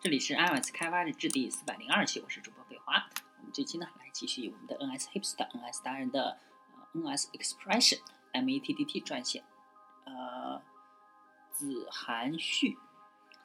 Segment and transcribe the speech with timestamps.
[0.00, 3.08] 这里是 iOS 开发日志第四百零二期，我是主播北华。
[3.38, 6.38] 我们这期呢，来继续我们的 NS Hipster NS 达人的
[6.72, 7.98] 呃 NS Expression
[8.32, 9.42] METDT 撰写，
[10.04, 10.62] 呃，
[11.50, 12.78] 子涵旭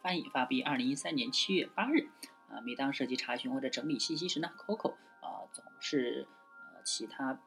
[0.00, 2.08] 翻译发布于二零一三年七月八日。
[2.48, 6.26] 啊，每当涉及查询或者整理信息时呢，Coco 啊总是
[6.72, 7.38] 呃其他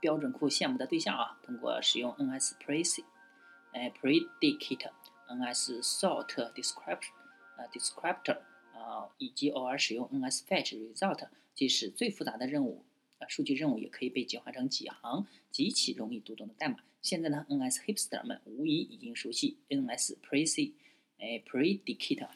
[0.00, 1.38] 标准库羡慕的对象啊。
[1.42, 3.04] 通过使用 NS Predict
[3.72, 4.90] 呃 Predicate
[5.28, 7.08] NS Sort Description
[7.56, 8.38] 呃 Descriptor
[8.74, 12.84] 啊，以及偶尔使用 NS Fetch Result，即使最复杂的任务
[13.18, 16.78] 啊数据任务也可以被简化成几行极其容易读懂的代码。
[17.00, 20.72] 现在呢，NS Hipster 们无疑已经熟悉 NS Predict
[21.18, 22.28] 哎 Predicate。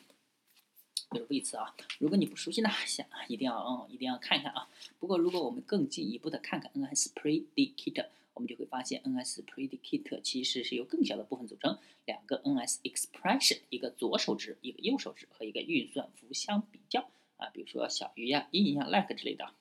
[1.09, 4.69] 比如一次啊，如果你不熟悉呢，想一定要嗯一定要看一看啊。
[4.99, 19.55] 不过如果我们更进一步的看看 NS Predicate，我们就会发现 NS Predicate 其实是由更小的部分组成，两个 NS Expression，一个左手指，一个右手指和一个运算符相比较啊，比如说小于呀、阴呀、like 之类的。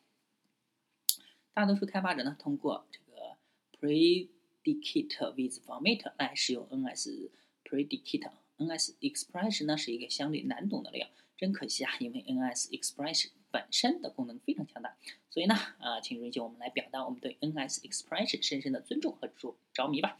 [1.53, 3.38] 大多数开发者呢，通过这个
[3.80, 7.30] Predicate with Format 来使用 NS
[7.64, 8.30] Predicate。
[8.58, 11.08] NS Expression 呢是一个相对难懂的料。
[11.38, 14.95] 真可惜啊，因为 NS Expression 本身的功能非常强大，
[15.30, 20.17] 所以呢，啊，请允许我们来表达我们对 NS Expression 深深的尊重和着着迷吧。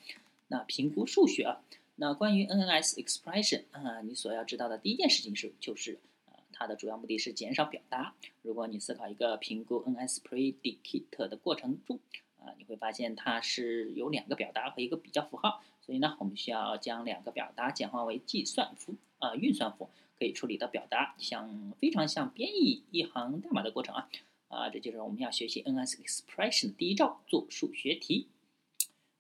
[0.50, 1.64] 那评估数学啊，
[1.96, 8.14] 那关于 NS Expression 啊，你所要知道的第一件事情是，就是呃，它的主要目的是减少表达。
[8.42, 12.02] 如果你思考一个评估 NS Predicate 的过程中，
[12.46, 19.90] 啊，你会发现它是有两个表达和一个比较符号，所以呢，我们需要将两个表达简化为计算符啊，运算符。
[20.18, 24.10] 可以处理的表达，像非常像编译一行代码的过程啊
[24.48, 28.30] 啊，这就是我们要学习 NS Expression 的第一招，做数学题。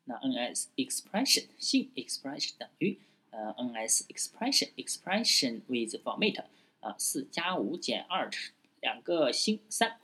[0.06, 2.98] 那 NS Expression 新 Expression 等于
[3.32, 6.46] 呃 NS Expression Expression with Format
[6.80, 8.30] 啊四加五减二
[8.80, 10.00] 两个星三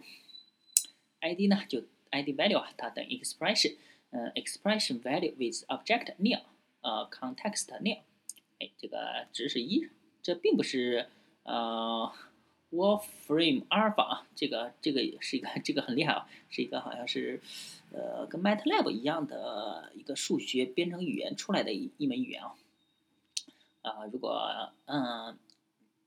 [1.21, 3.75] ，ID 呢就 ID value 啊它等于 Expression
[4.11, 6.41] 嗯 Expression value with Object nil
[6.81, 7.99] 呃 Context nil
[8.59, 9.89] 哎这个值是一。
[10.23, 11.07] 这并不是
[11.41, 12.13] 呃
[12.71, 17.41] ，Wolfram Alpha 啊，这个这个是一个这个很厉害啊，是一个好像是
[17.91, 22.53] 呃跟 MATLAB 一样的一个数学编程语言出来的一一门语言啊。
[23.81, 25.39] 啊，如果嗯，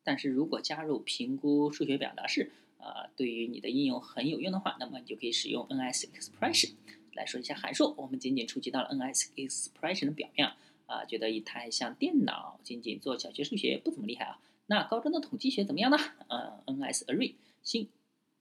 [0.04, 2.53] 但是如果加入评估数学表达式
[2.84, 6.72] 啊，对于你的应用很有用的话，那么你就可以使用 NS Expression
[7.14, 7.94] 来说一下函数。
[7.96, 10.52] 我们仅仅触及到了 NS Expression 的表面。
[10.86, 14.38] 啊，觉得一台像电脑，仅仅做小学数学不怎么厉害啊。
[14.66, 15.96] 那高中的统计学怎么样呢？
[16.28, 17.88] 呃，NS Array 新，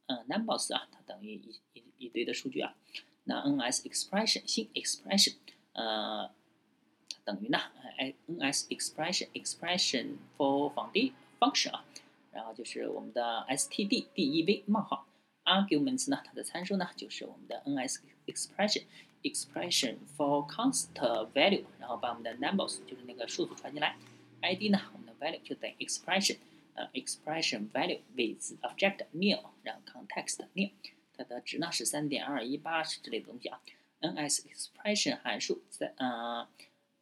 [0.08, 2.76] 嗯，Numbers 啊，它等于一一一堆的数据啊。
[3.24, 5.36] 那 NS Expression 新 Expression，
[5.72, 6.30] 呃，
[7.24, 7.60] 等于呢
[8.28, 10.74] ，NS Expression Expression for
[11.40, 11.86] Function 啊，
[12.34, 15.08] 然后就是我们的 std_dev 冒号
[15.46, 18.84] Arguments 呢，它的参数呢就是我们的 NS Expression。
[19.26, 23.96] expression for constant value，然后把我们的 numbers 就是那个数字传进来
[24.42, 26.40] ，id 呢，我们的 value 就等于 expression，
[26.74, 30.72] 呃，expression value with object nil，然后 context nil，
[31.16, 33.62] 它的值呢是三点二一八之类的东西啊。
[34.02, 36.46] ns expression 函数在呃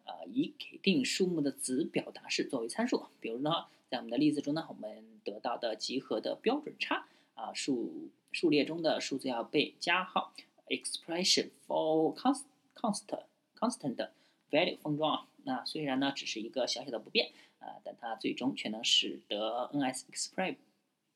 [0.04, 10.34] 呃以给定数目的子表达式作为参数，比如呢，在我们的例子中呢，我们得到的集合的标准差啊数数列中的数字要被加号。
[10.70, 12.44] expression for const
[12.74, 13.26] constant
[13.60, 14.10] constant
[14.50, 20.56] value 封装啊，那虽然呢只是一个小小的不变啊，但它最终却能使得 NS express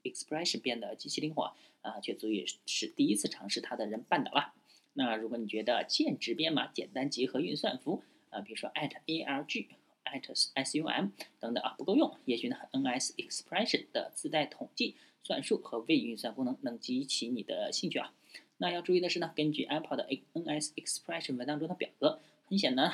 [0.04, 4.54] expression 变得极其灵活啊，却足以使第一次尝试它的人绊倒了。
[4.92, 9.68] 那如果你觉得键值编码、简单集合运算符啊，比如说 at arg
[10.06, 10.24] at
[10.66, 18.14] sum 等等啊不够用，也许呢 NS expression 的自带统计、算术和未运算功能能激起你的兴趣啊。
[18.58, 22.94] 那要注意的是呢，根据 Apple 的 NS Expression 文档中的表格，很显然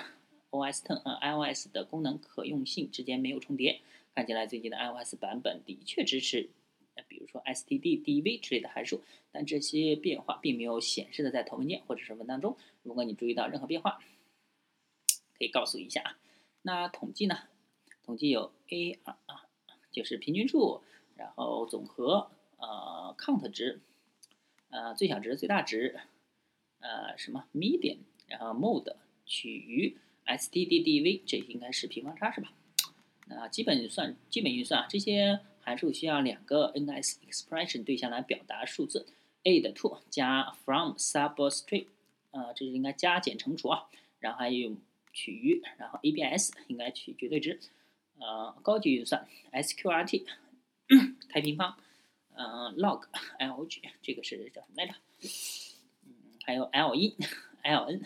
[0.49, 3.81] ，OS Ten 和 iOS 的功能可用性之间没有重叠。
[4.15, 6.49] 看起来最近的 iOS 版本的确支持，
[7.07, 12.57] 比如说 std_dev 之类的函数，但这些变化并没有显示的在头文件或者是文档中。
[12.83, 14.01] 如果你注意到任何变化，
[15.37, 16.17] 可以告诉一下啊。
[16.61, 17.37] 那统计呢？
[18.03, 19.17] 统计有 A 啊，
[19.91, 20.81] 就是平均数，
[21.15, 23.81] 然后总和，呃，count 值。
[24.69, 25.99] 呃，最小值、最大值，
[26.79, 27.97] 呃，什么 median，
[28.27, 32.53] 然后 mode 取于 stddv，这应该是平方差是吧？
[33.27, 39.05] 那基本算基本运算啊，这些函数需要两个 NS expression 对象来表达数字
[39.43, 41.87] ，add to 加 from substring，
[42.31, 44.75] 呃，这是应该加减乘除啊，然后还有
[45.13, 47.59] 取余，然后 abs 应该取绝对值，
[48.19, 50.25] 呃，高级运算 sqrt
[51.29, 51.77] 开平方，
[52.35, 53.07] 嗯，log
[53.39, 54.93] lg 这个是叫什么来着？
[56.03, 58.05] 嗯，还有 L E，L N，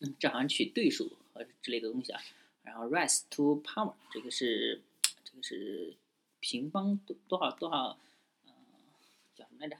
[0.00, 2.20] 嗯，这好像取对数和之类的东西啊。
[2.62, 4.82] 然后 rise to power 这个是
[5.24, 5.96] 这个是
[6.38, 7.98] 平方多多少多少，
[8.46, 8.52] 嗯，
[9.34, 9.76] 叫什么来着？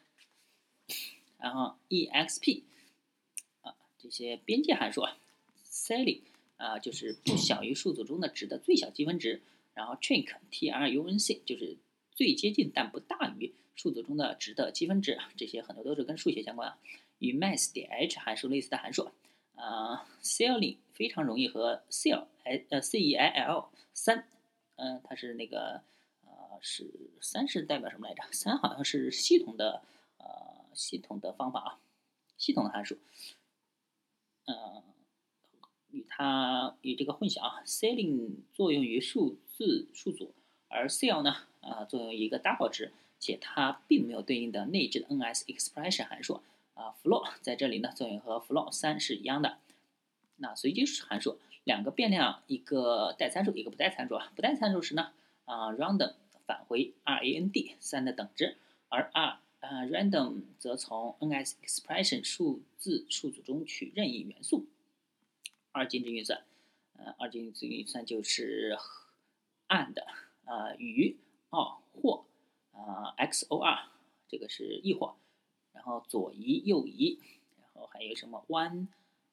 [1.39, 2.63] 然后 exp
[3.63, 5.17] 啊这些边界函数啊
[5.73, 6.21] ，ceiling
[6.59, 9.41] 啊就是不小于数组中的值的最小积分值。
[9.75, 11.79] 然后 trunc t r u n c 就是
[12.11, 16.79] 最接近但不大于数组中的值的积分值，这些很多都是跟数学相关啊。
[17.19, 19.11] 与 math 点 h 函数类似的函数，
[19.55, 22.27] 呃，ceiling 非常容易和 ceil
[22.69, 24.29] 呃 c e i l 三，
[24.77, 25.81] 嗯，它是那个
[26.21, 26.93] 呃是
[27.23, 28.23] 三是代表什么来着？
[28.31, 29.83] 三好像是系统的
[30.19, 31.81] 呃系统的方法啊，
[32.37, 32.99] 系统的函数，
[34.45, 34.83] 嗯。
[35.93, 40.33] 与它与这个混淆啊，ceiling 作用于数字数组，
[40.69, 46.41] 而 ceil 呢，啊，作用于一个 double 值，且它并没有对应的内置的 NS expression 函数
[46.75, 49.59] 啊，floor 在这里呢，作用和 floor 三是一样的。
[50.37, 55.13] 那随机函数两个变量，一个带参数，一个不带参数啊，不带参数时呢，
[55.45, 56.15] 啊，random
[56.47, 58.57] 返回 rand 三的等值，
[58.89, 64.67] 而 r 啊 random 则从 NS expression 数字数组中取任意元素。
[65.73, 66.45] 二进制运算，
[66.99, 68.79] 呃，二进制运算就是
[69.69, 69.99] and
[70.45, 71.17] 啊与
[71.51, 72.25] or 或
[72.73, 73.87] 啊 XOR，
[74.29, 75.17] 这个是异或，
[75.73, 77.19] 然后左移右移，
[77.59, 78.89] 然后还有什么 one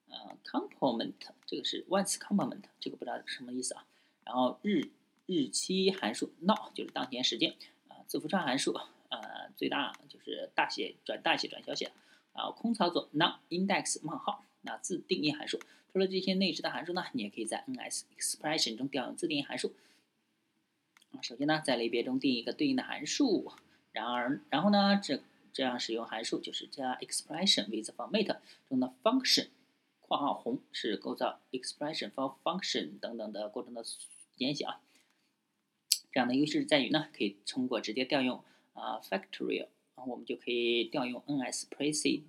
[0.08, 1.14] 呃 complement，
[1.46, 3.86] 这个是 once complement，这个不知道什么意思啊。
[4.24, 4.92] 然后日
[5.26, 7.56] 日期函数 now 就是当前时间
[7.88, 8.74] 啊，字符串函数
[9.10, 11.92] 呃最大就是大写转大写转小写，
[12.34, 15.60] 然后空操作 now index 冒号那自定义函数。
[15.92, 19.74] 除了这些内置的函数呢，你也可以在 NS expression 中调用自定义函数。
[21.22, 23.52] 首先呢，在类别中定一个对应的函数，
[23.92, 29.48] 然而，然后呢，这这样使用函数就是加 expression with format 中的 function（
[30.02, 33.84] 括号红是构造 expression for function 等等的过程的
[34.38, 34.80] 简写啊）。
[36.14, 42.22] 这样的优势在于呢，可以通过直接调用啊 factorial，然后我们就可以调用 NS precis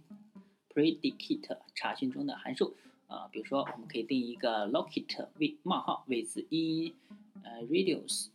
[0.74, 2.76] predicate 查询中的函数。
[3.06, 6.94] 啊，比如说，我们可以定一个 locate with 冒号 with in
[7.42, 8.28] 呃 radius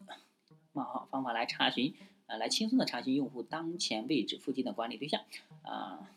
[0.73, 1.93] 冒号方法来查询，
[2.27, 5.23] 呃，来轻松的查询用户当前位置附近的管理对象。
[5.61, 6.09] 啊，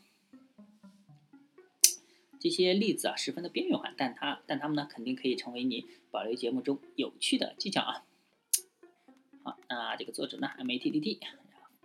[2.40, 8.04] 这些例子啊，十分的边缘化，但它但它们呢，肯定可以成为你保留节目中有趣的技巧啊。
[9.44, 11.20] 好，那这个作者呢，MATTT，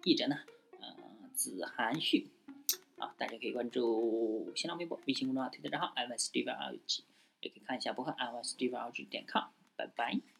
[0.05, 0.39] 译者呢，
[0.79, 0.95] 呃，
[1.35, 2.29] 子涵旭。
[3.17, 6.99] 大家可以关注新浪微博、微信公众号、推特账号 msdvlg
[7.41, 9.43] 也可以看一下博客 msdvlg 点 com。
[9.75, 10.32] 拜拜。